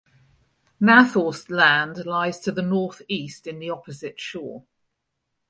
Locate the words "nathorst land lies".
0.81-2.39